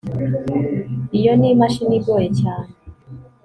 [1.19, 2.71] iyo ni imashini igoye cyane